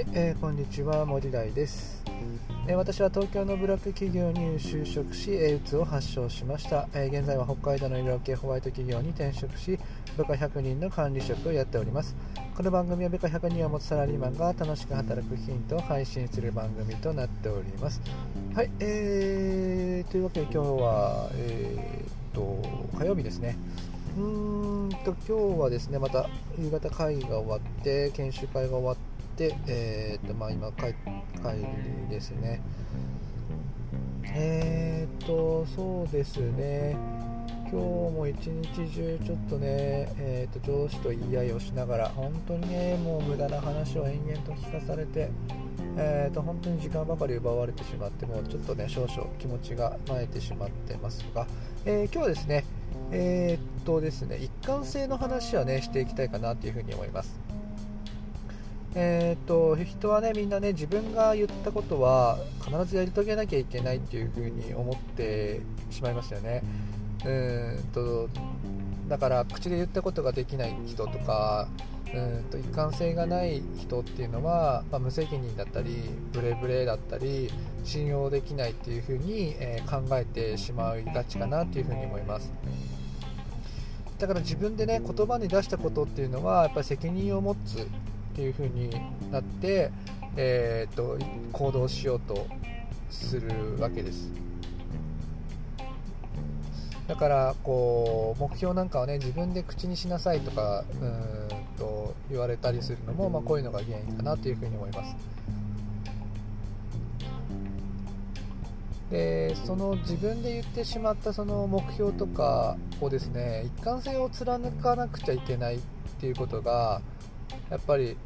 [0.00, 2.02] はい、えー、こんにちは森大です、
[2.66, 9.78] えー、私は東京のブラック企業に就職し、えうつを発症しました、えー、現在は北海道の医療系ホワイト企業に転職し
[10.16, 12.16] 部下100人の管理職をやっております。
[12.56, 18.00] この番組は部下100人を持つサラリーマンが楽しく働くヒントを配信する番組となっております。
[18.54, 23.54] はい、えー、というわけで今日はえー、っと火曜日ですね。
[24.16, 29.09] うーんと今日はですねまた夕方会議が終わって研修会が終わって、
[29.42, 30.94] えー、っとまあ、今帰、り
[32.10, 32.60] ですね。
[34.34, 36.94] えー、っと、そうですね、
[37.62, 45.30] 今日も一日中、ちょっとね、えー、っと上司と言い合いをしながら、本当にね、もう無駄な話を延々と聞かされて、
[45.96, 51.46] えー、と本当に時間ばかり奪われてしまって、もうちょっとね、少々気持ちが萎えてしまってますが、
[51.86, 52.64] え今日はですね、
[53.10, 57.49] えー、っとですね、一貫性の話はね、していきたいかなというふうに思います。
[58.94, 65.60] えーと、人はねみんなね自分が言ったことは必ずやり遂げなきゃいけないっていう風に思って
[65.90, 66.62] しまいますよね。
[67.24, 68.28] うんと
[69.08, 71.68] だから口で言ったことができない人とか
[72.14, 75.96] うんと一貫性がない人っていうのは、まあ、無責任だったり
[76.32, 77.48] ブレブレだったり
[77.84, 82.50] 信用できないっていう風に、えー、考えてしまいがちかなっていう風に思います。
[84.18, 87.86] だから自分でね言葉に出したことっていうのはやっぱり責任を持つ
[88.32, 88.90] っていう風に
[89.30, 89.90] なって、
[90.36, 91.18] えー、っと
[91.52, 92.46] 行動しようと
[93.10, 94.30] するわけです。
[97.08, 105.16] だからこう目標なんかはね自分で口にしなさいとかうんと言われたりするのも、まあ、こういうのが原因かなというふうに思います。
[109.10, 115.78] でその自分で言ってしまったその目標とかをですね一貫性を貫かなくちゃいけないっ
[116.20, 117.02] ていうことが
[117.70, 118.16] やっぱり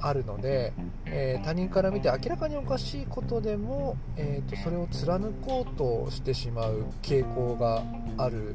[0.00, 0.72] あるので、
[1.06, 7.82] えー、他人から見て明らかにおかしいことでも、えーと、それを貫こうとしてしまう傾向が
[8.16, 8.54] ある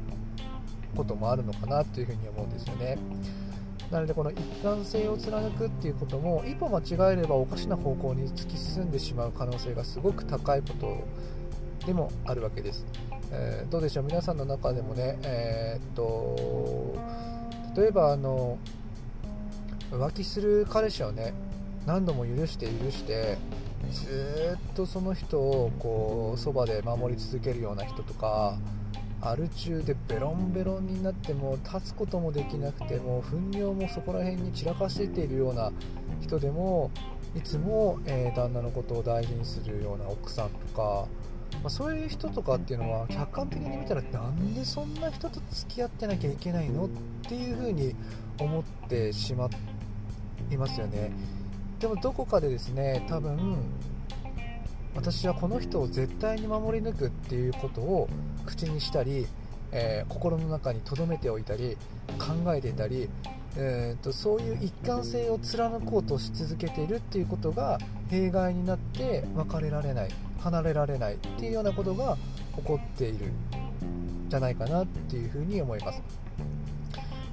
[0.96, 2.98] こともあるのかなというふうに思うんですよね。
[3.90, 11.04] なのでこの一貫性を貫くっていうことも一歩間違えればおかしな方向に突き進んでしまう可能性がすごく高いこと
[11.86, 12.86] でもあるわけです。
[13.32, 14.04] えー、どうでしょう？
[14.04, 16.96] 皆さんの中でもね、えー、っと
[17.80, 18.58] 例えばあの
[19.90, 21.34] 浮気する彼氏をね
[21.86, 23.38] 何度も許して許して
[23.90, 28.56] ずっとその人をこうそばで守り続けるような人とか
[29.22, 35.72] アル中でベロンベロンになっても立つこともできなくても糞尿もそこら辺に散らかしているような
[36.20, 36.90] 人でも
[37.36, 41.06] いつも、えー、旦那のことを大事にするような奥さんとか、
[41.62, 46.86] まあ、そういう人とかっていうのは客観的に見たらなんでそんな人と付き合ってなきゃいけないの？
[46.86, 46.88] っ
[47.28, 47.94] ていう風に
[48.38, 49.56] 思ってしまって
[50.50, 51.12] いますよね
[51.78, 53.56] でもどこかでですね多分
[54.94, 58.08] 私はこの人を絶対に守り抜くっていうことを
[58.44, 59.26] 口にしたり、
[59.72, 61.76] えー、心の中に留めておいたり
[62.18, 63.08] 考えていたり、
[63.56, 67.78] えーと、そういう一貫性を貫こうとし続けているっていうことが
[68.10, 70.10] 弊害になって別れられない
[70.40, 72.16] 離れられないっていうようなことが
[72.56, 73.32] 起こっているん
[74.28, 76.02] じゃないかなっていうふうに思います。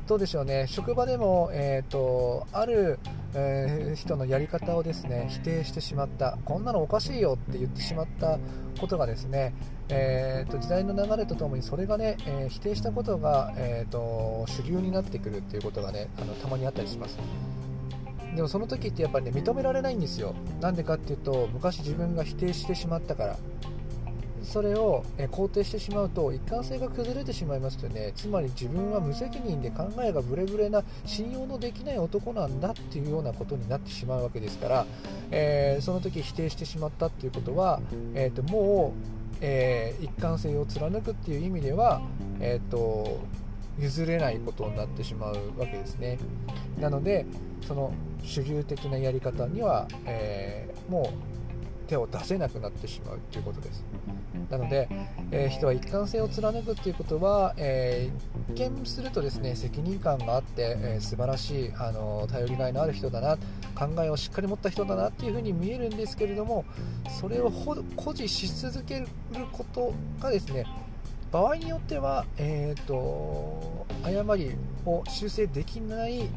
[0.07, 2.97] どうでしょうね、職場でも、えーと、ある、
[3.34, 8.40] えー、人のやり方をですね否定してしまった、こんなのおかしいよって言ってしまった
[8.79, 9.53] ことがですね、
[9.90, 17.18] えーと、時代の流れとともにそれがね、えー、否定したことが、えーと、主流になってくるっていうことがねあのたまにあったりします。
[18.34, 20.34] でもその時ってやっぱりね認められないんですよ。
[20.62, 23.38] なんでかっていうと昔自分が否定してしまったから
[24.47, 34.85] それを肯定してしまうと一貫性が崩れてしまいますとねつまり自分は無責任で考えがブレブレな信用のできない男なんだっていうようなことになってしまうわけですから、
[35.31, 37.81] えー、その時否定してしまったっていうことは、
[38.15, 42.01] えーと、もう、えー、一貫性を貫くっていう意味では、
[42.39, 43.19] えーと、
[43.77, 46.17] 譲れないことになってしまうわけですね。
[46.79, 47.25] なので
[47.67, 47.91] その
[48.23, 51.37] 主流的なやり方には、えー、もう
[51.88, 53.84] 手を出せなくなってしまうということです。
[54.50, 54.88] なので、
[55.31, 63.38] えー、人は一貫性を貫くということは、えー、一見するとですね責任感があって、えー、素晴らしいあの頼りがいのある人だな
[63.75, 66.66] 考えをしっかり持った人だなっていうふうに見えるんですけれども
[67.19, 67.84] それを誇
[68.16, 69.07] 示し続ける
[69.51, 70.66] ことがですね
[71.31, 74.56] 場合によっては、えーと、誤り
[74.88, 76.30] を修正できない、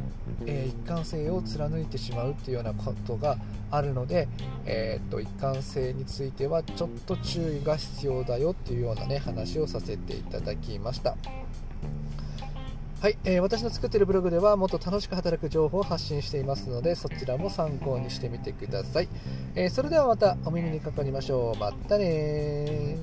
[0.45, 3.39] えー、一貫性を貫いてしまうというようなことが
[3.71, 4.29] あるので、
[4.67, 11.17] えーと、一貫性についてはちょっと注意が必要だよっていうような、ね、話をさせていただきました。
[13.01, 19.09] はい、えー、私の作っているブログではもっと楽しく働く情報を発信していますのでそちらも参考にしてみてください、
[19.55, 21.59] えー、それではまたお耳にかかりましょう。
[21.59, 22.99] またね